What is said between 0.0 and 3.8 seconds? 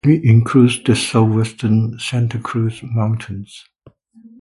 It includes the southwestern Santa Cruz Mountains.